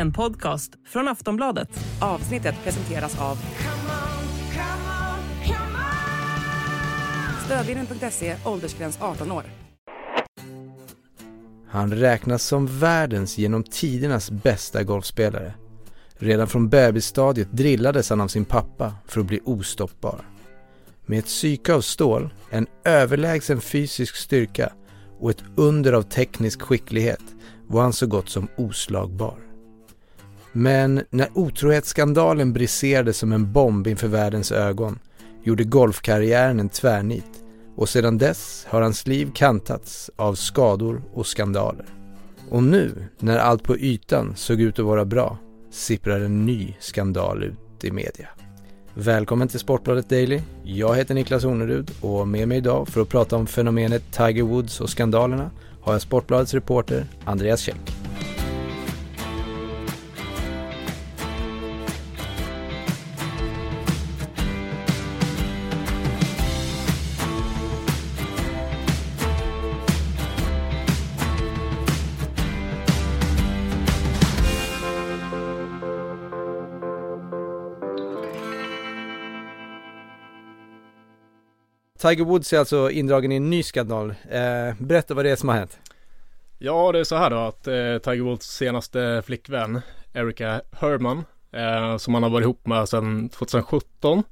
[0.00, 1.68] En podcast från Aftonbladet.
[2.00, 3.38] Avsnittet presenteras av
[7.44, 9.44] Stödvinnen.se, åldersgräns 18 år.
[11.68, 15.54] Han räknas som världens genom tidernas bästa golfspelare.
[16.12, 20.20] Redan från bebisstadiet drillades han av sin pappa för att bli ostoppbar.
[21.06, 24.72] Med ett psyke av stål, en överlägsen fysisk styrka
[25.18, 27.24] och ett under av teknisk skicklighet
[27.66, 29.49] var han så gott som oslagbar.
[30.52, 34.98] Men när otrohetsskandalen briserade som en bomb inför världens ögon
[35.42, 37.44] gjorde golfkarriären en tvärnit
[37.76, 41.86] och sedan dess har hans liv kantats av skador och skandaler.
[42.50, 45.38] Och nu, när allt på ytan såg ut att vara bra,
[45.70, 48.28] sipprar en ny skandal ut i media.
[48.94, 50.40] Välkommen till Sportbladet Daily.
[50.64, 54.80] Jag heter Niklas Onerud och med mig idag för att prata om fenomenet Tiger Woods
[54.80, 57.99] och skandalerna har jag Sportbladets reporter Andreas Käck.
[82.00, 84.14] Tiger Woods är alltså indragen i en ny skandal.
[84.30, 85.78] Eh, berätta vad det är som har hänt.
[86.58, 87.72] Ja, det är så här då att eh,
[88.12, 89.80] Tiger Woods senaste flickvän
[90.12, 94.22] Erika Herman eh, som han har varit ihop med sedan 2017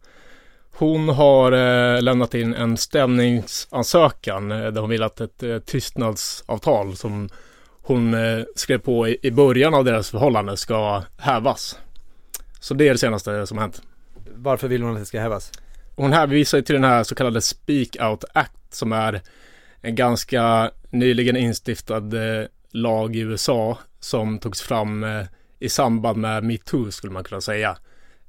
[0.78, 6.96] hon har eh, lämnat in en stämningsansökan eh, där hon vill att ett eh, tystnadsavtal
[6.96, 7.28] som
[7.82, 11.78] hon eh, skrev på i, i början av deras förhållande ska hävas.
[12.60, 13.82] Så det är det senaste som har hänt.
[14.34, 15.52] Varför vill hon att det ska hävas?
[15.98, 19.22] Hon hänvisar till den här så kallade Speak Out Act som är
[19.80, 25.26] en ganska nyligen instiftad eh, lag i USA som togs fram eh,
[25.58, 27.76] i samband med metoo skulle man kunna säga.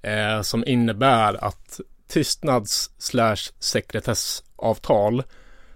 [0.02, 5.24] Eh, som innebär att tystnads slash sekretessavtal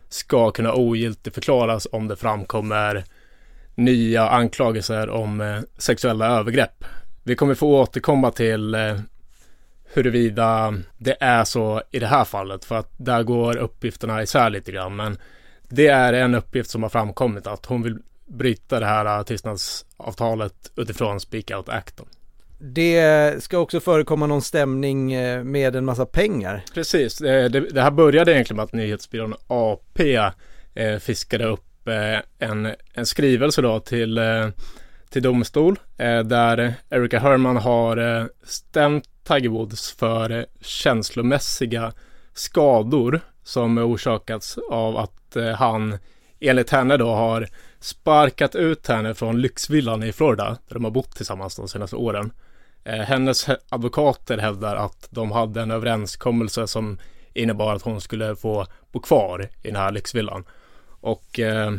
[0.09, 3.03] ska kunna ogiltigförklaras om det framkommer
[3.75, 6.85] nya anklagelser om sexuella övergrepp.
[7.23, 8.75] Vi kommer få återkomma till
[9.93, 14.71] huruvida det är så i det här fallet för att där går uppgifterna isär lite
[14.71, 15.17] grann men
[15.69, 21.19] det är en uppgift som har framkommit att hon vill bryta det här tystnadsavtalet utifrån
[21.19, 22.01] Speak Out Act.
[22.59, 26.63] Det ska också förekomma någon stämning eh, med en massa pengar.
[26.73, 30.15] Precis, det, det här började egentligen med att nyhetsbyrån AP
[30.73, 34.47] eh, fiskade upp eh, en, en skrivelse då till, eh,
[35.09, 41.93] till domstol eh, där Erika Herman har eh, stämt Tiger Woods för känslomässiga
[42.33, 45.97] skador som orsakats av att eh, han
[46.39, 47.47] enligt henne då har
[47.79, 52.31] sparkat ut henne från lyxvillan i Florida där de har bott tillsammans de senaste åren.
[52.83, 56.99] Eh, hennes advokater hävdar att de hade en överenskommelse som
[57.33, 60.43] innebar att hon skulle få bo kvar i den här lyxvillan.
[61.01, 61.73] Och eh,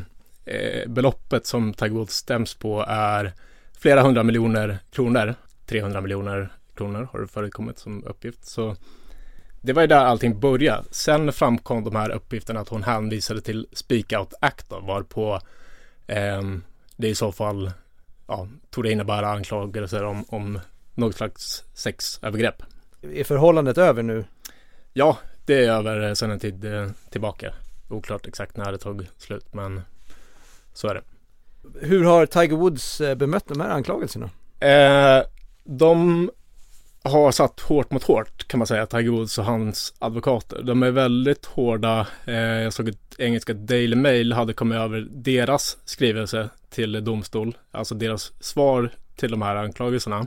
[0.45, 3.33] eh beloppet som Tiger Woods stäms på är
[3.79, 5.35] flera hundra miljoner kronor.
[5.67, 8.45] 300 miljoner kronor har det förekommit som uppgift.
[8.45, 8.77] Så
[9.61, 10.85] det var ju där allting började.
[10.91, 15.41] Sen framkom de här uppgifterna att hon hänvisade till Speak Out Act då, varpå
[16.07, 16.43] eh,
[16.97, 17.71] det i så fall
[18.27, 20.61] ja, tog det innebära anklagelser om, om
[20.95, 22.63] något slags sexövergrepp.
[23.03, 24.25] Är förhållandet över nu?
[24.93, 27.55] Ja, det är över sedan en tid eh, tillbaka.
[27.89, 29.83] Oklart exakt när det tog slut, men
[30.73, 31.03] så är det.
[31.87, 34.31] Hur har Tiger Woods eh, bemött de här anklagelserna?
[34.61, 35.23] Eh,
[35.65, 36.31] de
[37.05, 40.63] har satt hårt mot hårt kan man säga, Tiger Woods och hans advokater.
[40.63, 42.07] De är väldigt hårda.
[42.25, 47.95] Eh, jag såg att engelska Daily Mail hade kommit över deras skrivelse till domstol, alltså
[47.95, 50.27] deras svar till de här anklagelserna.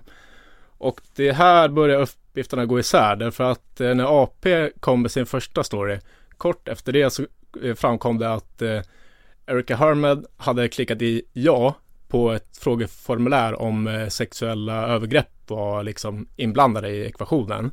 [0.77, 5.25] Och det här börjar uppgifterna gå isär därför att eh, när AP kom med sin
[5.25, 5.99] första story,
[6.37, 7.25] kort efter det så
[7.63, 8.81] eh, framkom det att eh,
[9.47, 11.75] Erika Hermed hade klickat i ja
[12.07, 17.71] på ett frågeformulär om eh, sexuella övergrepp var liksom inblandade i ekvationen.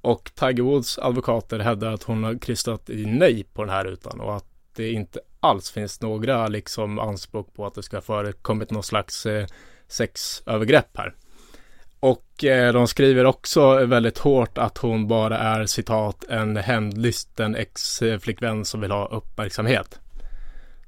[0.00, 4.20] Och Tiger Woods advokater hävdar att hon har krystat i nej på den här rutan
[4.20, 4.46] och att
[4.76, 9.26] det inte alls finns några liksom anspråk på att det ska ha förekommit någon slags
[9.26, 9.46] eh,
[9.88, 11.14] sexövergrepp här.
[12.00, 18.64] Och eh, de skriver också väldigt hårt att hon bara är citat en hämndlysten ex-flickvän
[18.64, 20.00] som vill ha uppmärksamhet.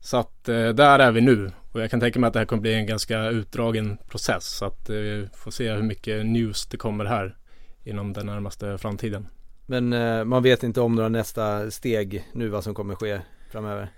[0.05, 2.47] Så att eh, där är vi nu och jag kan tänka mig att det här
[2.47, 4.45] kommer bli en ganska utdragen process.
[4.45, 7.37] Så att eh, vi får se hur mycket news det kommer här
[7.85, 9.27] inom den närmaste framtiden.
[9.67, 13.21] Men eh, man vet inte om några nästa steg nu vad som kommer ske
[13.51, 13.91] framöver?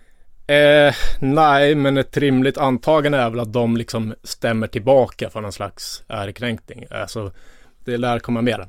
[0.47, 5.53] Eh, nej, men ett rimligt antagande är väl att de liksom stämmer tillbaka för någon
[5.53, 6.87] slags ärekränkning.
[6.91, 7.33] Alltså,
[7.85, 8.67] det lär komma mer.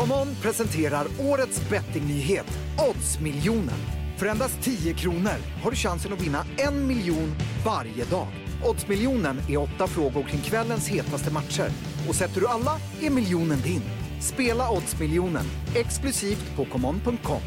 [0.00, 2.58] ComeOn presenterar årets bettingnyhet,
[2.90, 3.78] Oddsmiljonen.
[4.16, 8.26] För endast 10 kronor har du chansen att vinna en miljon varje dag.
[8.64, 11.70] Oddsmiljonen är åtta frågor kring kvällens hetaste matcher.
[12.08, 13.82] Och sätter du alla är miljonen din.
[14.20, 15.44] Spela Oddsmiljonen,
[15.76, 17.42] exklusivt på common.com.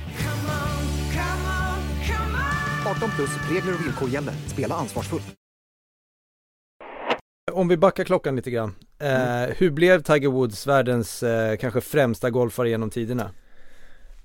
[2.85, 4.33] 18 plus, regler och villkor gäller.
[4.47, 5.35] Spela ansvarsfullt.
[7.51, 8.75] Om vi backar klockan lite grann.
[8.99, 13.31] Eh, hur blev Tiger Woods världens eh, kanske främsta golfare genom tiderna?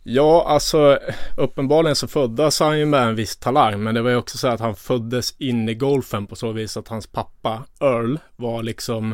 [0.02, 0.98] Ja, alltså
[1.36, 4.48] uppenbarligen så föddes han ju med en viss talang, men det var ju också så
[4.48, 9.12] att han föddes in i golfen på så vis att hans pappa Earl var liksom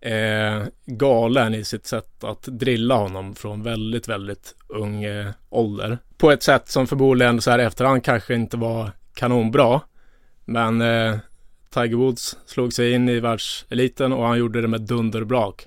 [0.00, 5.98] eh, galen i sitt sätt att drilla honom från väldigt, väldigt ung eh, ålder.
[6.16, 9.80] På ett sätt som förmodligen så här efterhand kanske inte var kanonbra,
[10.44, 11.16] men eh,
[11.70, 15.66] Tiger Woods slog sig in i världseliten och han gjorde det med dunderbrak.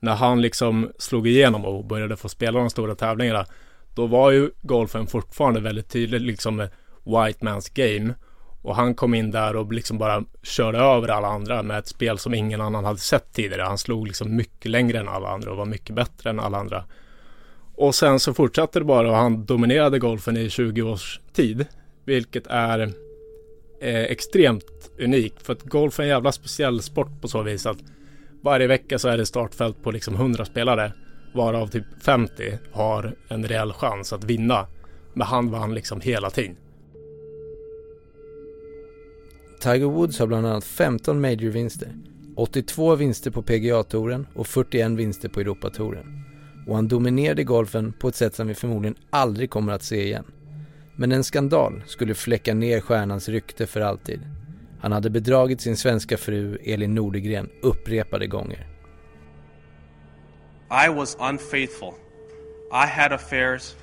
[0.00, 3.46] När han liksom slog igenom och började få spela de stora tävlingarna
[3.94, 6.58] då var ju golfen fortfarande väldigt tydligt liksom
[7.04, 8.14] white man's game.
[8.62, 12.18] Och han kom in där och liksom bara körde över alla andra med ett spel
[12.18, 13.62] som ingen annan hade sett tidigare.
[13.62, 16.84] Han slog liksom mycket längre än alla andra och var mycket bättre än alla andra.
[17.74, 21.66] Och sen så fortsatte det bara och han dominerade golfen i 20 års tid.
[22.04, 22.92] Vilket är
[23.80, 27.78] eh, extremt unik För att golf är en jävla speciell sport på så vis att
[28.42, 30.92] varje vecka så är det startfält på liksom 100 spelare
[31.36, 34.66] varav typ 50 har en reell chans att vinna.
[35.14, 36.56] Men han vann liksom hela tiden.
[39.60, 41.94] Tiger Woods har bland annat 15 majorvinster,
[42.36, 46.24] 82 vinster på PGA-touren och 41 vinster på Europatouren.
[46.66, 50.24] Och han dominerade golfen på ett sätt som vi förmodligen aldrig kommer att se igen.
[50.96, 54.20] Men en skandal skulle fläcka ner stjärnans rykte för alltid.
[54.80, 58.66] Han hade bedragit sin svenska fru Elin Nordegren upprepade gånger.
[60.86, 61.94] I was unfaithful.
[62.72, 63.74] I had affairs.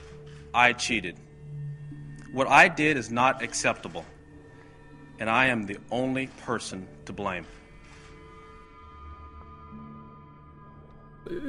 [0.53, 1.15] I cheated.
[2.33, 4.03] What I did is not acceptable.
[5.19, 7.43] And I am the only person to blame.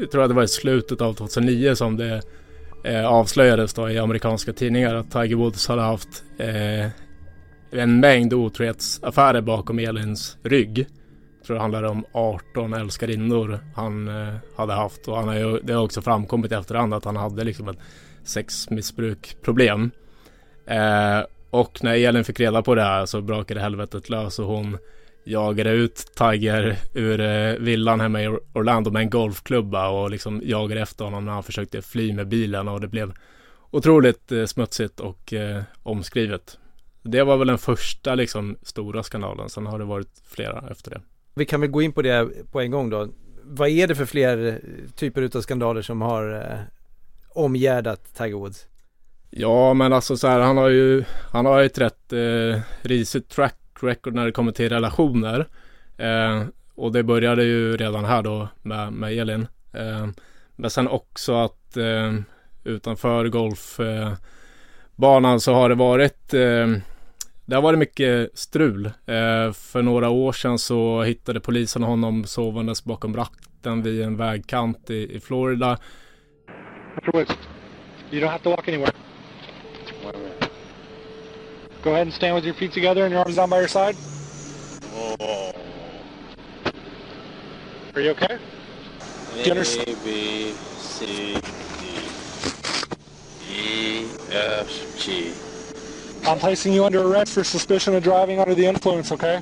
[0.01, 2.23] Jag tror att det var i slutet av 2009 som det
[2.85, 6.89] eh, avslöjades då i amerikanska tidningar att Tiger Woods hade haft eh,
[7.71, 10.87] en mängd otrohetsaffärer bakom Elins rygg
[11.45, 15.73] tror det handlade om 18 älskarinnor han eh, hade haft och han har ju, det
[15.73, 17.79] har också framkommit i efterhand att han hade liksom ett
[18.25, 19.91] sexmissbrukproblem.
[20.67, 21.21] Eh,
[21.51, 24.79] och när Elin fick reda på det här så brakade helvetet lös och hon
[25.25, 30.81] jagade ut Tiger ur eh, villan hemma i Orlando med en golfklubba och liksom jagade
[30.81, 33.13] efter honom när han försökte fly med bilen och det blev
[33.71, 36.59] otroligt eh, smutsigt och eh, omskrivet.
[37.03, 39.49] Det var väl den första liksom stora skandalen.
[39.49, 41.01] Sen har det varit flera efter det.
[41.35, 43.09] Vi kan väl gå in på det på en gång då.
[43.43, 44.61] Vad är det för fler
[44.97, 46.59] typer av skandaler som har eh,
[47.29, 48.67] omgärdat Tiger Woods?
[49.31, 53.64] Ja, men alltså så här, han har ju, han har ett rätt eh, risigt track
[53.85, 55.47] record när det kommer till relationer.
[55.97, 56.43] Eh,
[56.75, 59.47] och det började ju redan här då med, med Elin.
[59.73, 60.07] Eh,
[60.57, 62.15] men sen också att eh,
[62.65, 66.67] utanför golfbanan eh, så har det varit eh,
[67.47, 68.87] det har varit mycket strul.
[68.87, 74.91] Eh, för några år sedan så hittade polisen honom sovandes bakom ratten vid en vägkant
[74.91, 75.79] i, i Florida.
[76.97, 77.33] Afterwards,
[78.11, 78.93] you don't have to walk anywhere.
[81.85, 83.95] Go ahead and stand with your feet together and your arms down by your side.
[87.95, 88.39] Are you okay?
[89.35, 89.89] Do you understand?
[89.89, 91.07] A, B, C,
[91.81, 91.85] D,
[93.53, 95.33] E, F, G.
[96.27, 99.41] I'm placing you under arrest for suspicion of driving under the influence, okay?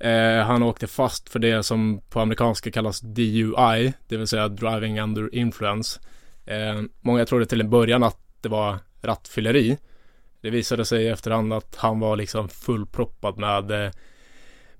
[0.00, 5.00] Eh, han åkte fast för det som på amerikanska kallas DUI, det vill säga driving
[5.00, 6.00] under influence.
[6.46, 9.78] Eh, många trodde till en början att det var rattfylleri.
[10.40, 13.90] Det visade sig i efterhand att han var liksom fullproppad med eh,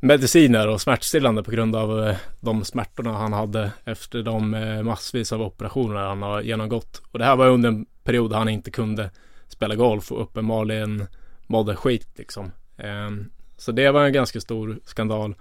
[0.01, 5.33] mediciner och smärtstillande på grund av eh, de smärtorna han hade efter de eh, massvis
[5.33, 7.03] av operationer han har genomgått.
[7.11, 9.11] Och det här var under en period han inte kunde
[9.49, 11.07] spela golf och uppenbarligen
[11.47, 12.53] mådde skit liksom.
[12.77, 15.35] Ehm, så det var en ganska stor skandal.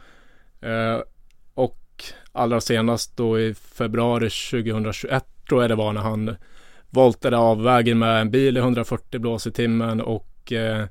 [1.54, 6.36] Och allra senast då i februari 2021 tror jag det var när han
[6.90, 10.86] voltade av vägen med en bil i 140 blås i timmen och eh,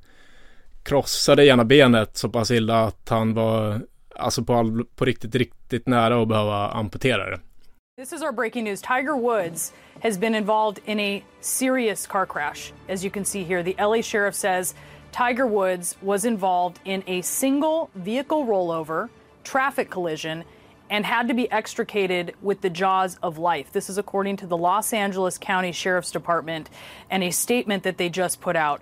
[0.83, 3.81] krossade ena benet så pass illa att han var
[4.15, 7.41] alltså på, all, på riktigt, riktigt nära att behöva amputera det.
[7.99, 8.83] This is our breaking news.
[8.83, 9.73] Tiger Woods
[10.03, 12.73] has been involved in a serious car crash.
[12.89, 14.75] As you can see here, the LA sheriff says
[15.13, 19.09] Tiger Woods was involved in a single vehicle rollover,
[19.45, 20.45] traffic collision,
[20.91, 23.73] and had to be extricated with the jaws of life.
[23.73, 26.71] This is according to the Los Angeles County Sheriff's Department
[27.11, 28.81] and a statement that they just put out.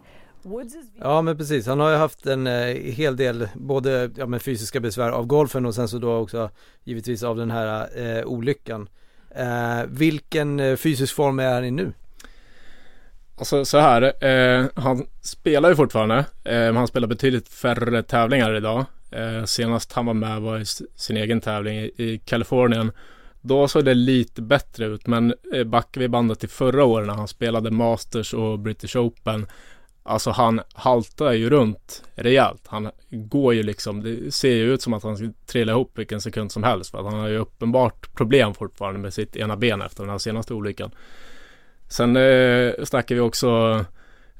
[1.00, 4.80] Ja men precis, han har ju haft en eh, hel del både ja, med fysiska
[4.80, 6.50] besvär av golfen och sen så då också
[6.84, 8.88] givetvis av den här eh, olyckan.
[9.30, 11.92] Eh, vilken eh, fysisk form är han i nu?
[13.38, 18.56] Alltså så här, eh, han spelar ju fortfarande, eh, men han spelar betydligt färre tävlingar
[18.56, 18.84] idag.
[19.10, 20.64] Eh, senast han var med var i
[20.96, 22.92] sin egen tävling i, Kalifornien.
[23.40, 27.14] Då såg det lite bättre ut, men eh, backar vi bandet till förra året när
[27.14, 29.46] han spelade Masters och British Open.
[30.02, 32.62] Alltså han haltar ju runt rejält.
[32.66, 36.20] Han går ju liksom, det ser ju ut som att han ska trilla ihop vilken
[36.20, 36.90] sekund som helst.
[36.90, 40.18] För att han har ju uppenbart problem fortfarande med sitt ena ben efter den här
[40.18, 40.90] senaste olyckan.
[41.88, 43.84] Sen eh, snackar vi också,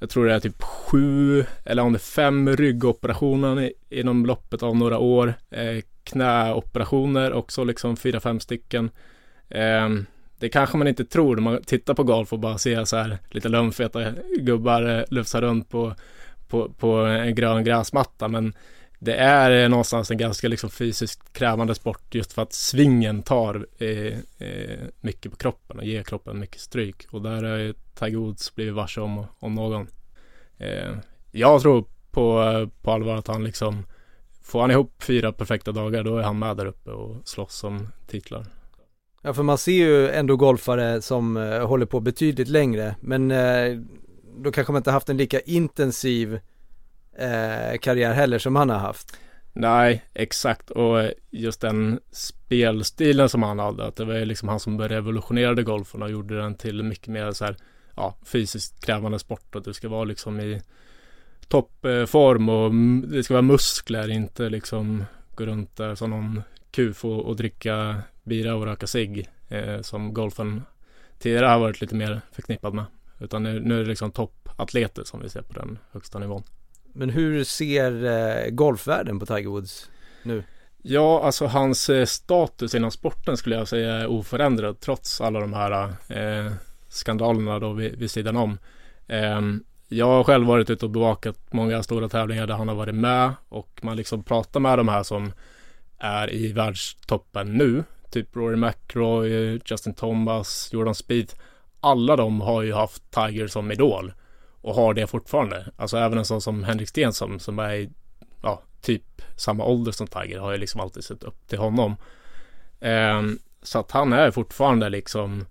[0.05, 4.77] jag tror det är typ sju eller om det är fem ryggoperationer inom loppet av
[4.77, 5.35] några år.
[5.51, 8.91] Eh, knäoperationer också liksom fyra, fem stycken.
[9.49, 9.89] Eh,
[10.39, 13.19] det kanske man inte tror när man tittar på golf och bara ser så här
[13.31, 15.95] lite lönnfeta gubbar eh, lufsa runt på,
[16.49, 18.29] på, på en grön gräsmatta.
[18.29, 18.55] Men
[19.05, 23.67] det är eh, någonstans en ganska liksom fysiskt krävande sport just för att svingen tar
[23.79, 27.07] eh, eh, mycket på kroppen och ger kroppen mycket stryk.
[27.11, 29.87] Och där har ju Tiger Woods blivit varse om, om någon.
[30.59, 30.97] Eh,
[31.33, 33.85] jag tror på, på allvar att han liksom
[34.45, 37.89] Får han ihop fyra perfekta dagar då är han med där uppe och slåss om
[38.07, 38.47] titlar.
[39.23, 43.79] Ja för man ser ju ändå golfare som eh, håller på betydligt längre men eh,
[44.37, 46.41] då kanske man inte haft en lika intensiv
[47.19, 49.17] eh, karriär heller som han har haft.
[49.53, 50.71] Nej, exakt.
[50.71, 55.63] Och just den spelstilen som han hade, att det var ju liksom han som revolutionerade
[55.63, 57.57] golfen och gjorde den till mycket mer så här,
[57.97, 59.57] ja, fysiskt krävande sport.
[59.57, 60.63] Att du ska vara liksom i
[61.49, 62.75] toppform och
[63.09, 65.05] det ska vara muskler, inte liksom
[65.35, 70.15] gå runt där som någon kuf och, och dricka bira och röka cigg eh, som
[70.15, 70.63] golfen
[71.19, 72.85] tidigare har varit lite mer förknippad med.
[73.21, 76.43] Utan nu, nu är det liksom toppatleter som vi ser på den högsta nivån.
[76.97, 79.91] Men hur ser eh, golfvärlden på Tiger Woods
[80.23, 80.43] nu?
[80.83, 85.53] Ja, alltså hans eh, status inom sporten skulle jag säga är oförändrad trots alla de
[85.53, 86.53] här eh,
[86.89, 88.59] skandalerna då vid, vid sidan om.
[89.07, 89.41] Eh,
[89.89, 93.33] jag har själv varit ute och bevakat många stora tävlingar där han har varit med
[93.49, 95.33] och man liksom pratar med de här som
[95.99, 97.85] är i världstoppen nu.
[98.11, 101.33] Typ Rory McIlroy, Justin Thomas, Jordan Speed.
[101.81, 104.13] Alla de har ju haft Tiger som idol
[104.65, 105.67] och har det fortfarande.
[105.77, 107.91] Alltså även en sån som Henrik Stenson som är i
[108.43, 111.97] ja, typ samma ålder som Tiger har ju liksom alltid sett upp till honom.
[112.81, 113.23] Eh,
[113.63, 115.47] så att han är fortfarande liksom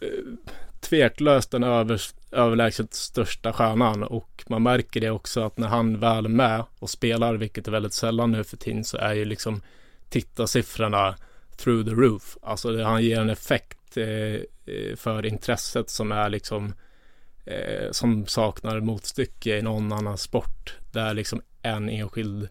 [0.00, 2.00] eh, tveklöst den över,
[2.30, 6.90] överlägset största stjärnan och man märker det också att när han väl är med och
[6.90, 9.62] spelar, vilket är väldigt sällan nu för tiden, så är ju liksom
[10.08, 11.16] tittarsiffrorna
[11.56, 12.36] through the roof.
[12.42, 14.06] Alltså han ger en effekt eh,
[14.74, 16.74] eh, för intresset som är liksom
[17.44, 22.48] eh, som saknar motstycke i någon annan sport där liksom en enskild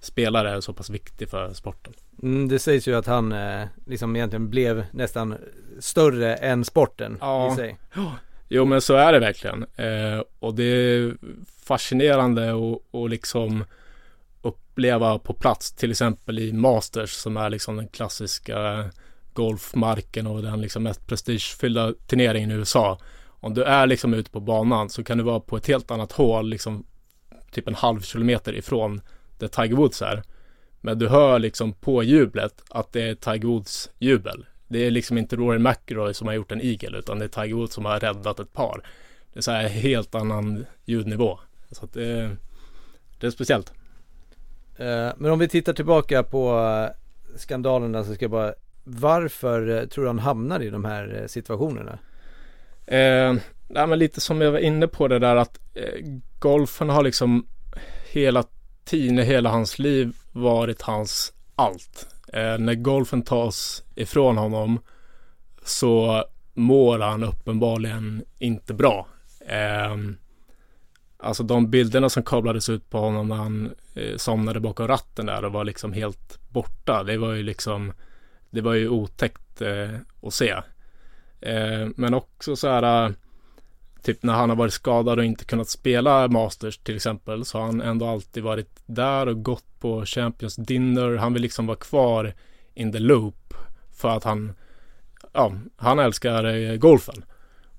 [0.00, 1.92] spelare är så pass viktig för sporten.
[2.22, 5.36] Mm, det sägs ju att han eh, liksom egentligen blev nästan
[5.78, 7.52] större än sporten ja.
[7.52, 7.78] i sig.
[8.48, 9.62] Jo men så är det verkligen.
[9.76, 11.14] Eh, och det är
[11.64, 13.64] fascinerande och, liksom
[14.42, 18.90] uppleva på plats till exempel i Masters som är liksom den klassiska
[19.32, 22.98] golfmarken och den liksom mest prestigefyllda turneringen i USA.
[23.44, 26.12] Om du är liksom ute på banan så kan du vara på ett helt annat
[26.12, 26.86] hål liksom
[27.50, 29.00] typ en halv kilometer ifrån
[29.38, 30.22] där Tiger Woods är.
[30.80, 34.46] Men du hör liksom på jublet att det är Tiger Woods jubel.
[34.68, 37.54] Det är liksom inte Rory McIlroy som har gjort en igel utan det är Tiger
[37.54, 38.86] Woods som har räddat ett par.
[39.32, 41.38] Det är så här helt annan ljudnivå.
[41.70, 42.36] Så att det,
[43.20, 43.72] det är speciellt.
[44.76, 49.84] Eh, men om vi tittar tillbaka på eh, skandalerna så ska jag bara Varför eh,
[49.86, 51.98] tror du han hamnar i de här situationerna?
[52.86, 53.34] Eh,
[53.68, 56.04] nej, men lite som jag var inne på det där att eh,
[56.38, 57.46] golfen har liksom
[58.12, 58.44] hela
[58.84, 62.06] tiden, hela hans liv varit hans allt.
[62.32, 64.80] Eh, när golfen tas ifrån honom
[65.64, 66.24] så
[66.54, 69.06] mår han uppenbarligen inte bra.
[69.46, 69.96] Eh,
[71.16, 75.44] alltså de bilderna som kablades ut på honom när han eh, somnade bakom ratten där
[75.44, 77.02] och var liksom helt borta.
[77.02, 77.92] Det var ju liksom,
[78.50, 80.54] det var ju otäckt eh, att se.
[81.44, 83.12] Eh, men också så här, eh,
[84.02, 87.66] typ när han har varit skadad och inte kunnat spela Masters till exempel, så har
[87.66, 91.16] han ändå alltid varit där och gått på Champions Dinner.
[91.16, 92.34] Han vill liksom vara kvar
[92.74, 93.54] in the loop
[93.92, 94.52] för att han
[95.32, 97.24] ja, han älskar eh, golfen.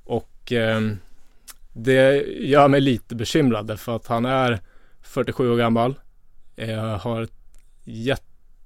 [0.04, 0.82] Och eh,
[1.74, 4.60] det gör mig lite bekymrad för att han är
[5.02, 5.96] 47 år gammal.
[6.56, 7.28] Eh, har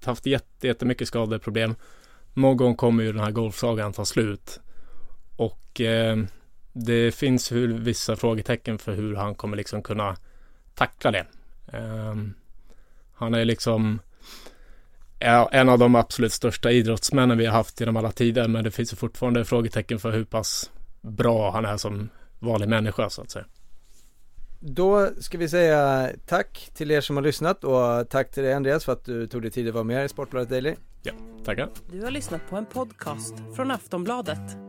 [0.06, 1.76] haft jätte, jättemycket skadeproblem.
[2.34, 4.60] Någon gång kommer ju den här golfsagan ta slut.
[5.40, 6.18] Och eh,
[6.74, 10.18] det finns hur, vissa frågetecken för hur han kommer liksom kunna
[10.76, 11.26] tackla det.
[11.74, 12.16] Eh,
[13.14, 14.00] han är liksom
[15.52, 18.48] en av de absolut största idrottsmännen vi har haft genom alla tider.
[18.48, 23.22] Men det finns fortfarande frågetecken för hur pass bra han är som vanlig människa så
[23.22, 23.46] att säga.
[24.60, 28.86] Då ska vi säga tack till er som har lyssnat och tack till dig Andreas
[28.86, 30.76] för att du tog dig tid att vara med i Sportbladet Daily.
[31.04, 31.14] Ja,
[31.46, 31.70] tackar.
[31.92, 34.69] Du har lyssnat på en podcast från Aftonbladet.